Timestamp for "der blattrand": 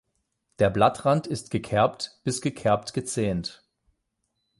0.57-1.27